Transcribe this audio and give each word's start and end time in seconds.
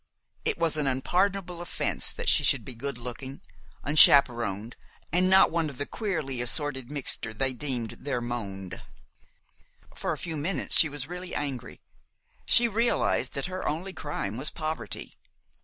It 0.45 0.57
was 0.57 0.77
an 0.77 0.87
unpardonable 0.87 1.61
offense 1.61 2.11
that 2.11 2.27
she 2.27 2.43
should 2.43 2.65
be 2.65 2.73
good 2.73 2.97
looking, 2.97 3.41
unchaperoned, 3.83 4.75
and 5.11 5.29
not 5.29 5.51
one 5.51 5.69
of 5.69 5.77
the 5.77 5.85
queerly 5.85 6.41
assorted 6.41 6.89
mixture 6.89 7.35
they 7.35 7.53
deemed 7.53 7.91
their 7.99 8.19
monde. 8.19 8.81
For 9.95 10.11
a 10.11 10.17
few 10.17 10.37
minutes 10.37 10.75
she 10.75 10.89
was 10.89 11.05
really 11.05 11.35
angry. 11.35 11.81
She 12.47 12.67
realized 12.67 13.33
that 13.33 13.45
her 13.45 13.67
only 13.67 13.93
crime 13.93 14.37
was 14.37 14.49
poverty. 14.49 15.19